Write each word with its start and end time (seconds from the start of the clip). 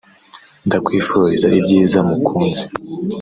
ndakwifuriza 0.67 1.47
ibyiza 1.59 1.99
mukunzi 2.09 2.63